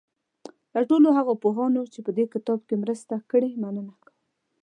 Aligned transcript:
له 0.73 0.81
ټولو 0.89 1.07
هغو 1.17 1.33
پوهانو 1.43 1.81
چې 1.93 1.99
په 2.05 2.11
دې 2.17 2.25
کتاب 2.33 2.59
کې 2.67 2.75
مرسته 2.83 3.13
کړې 3.31 3.49
مننه 3.61 3.93
کوم. 4.03 4.15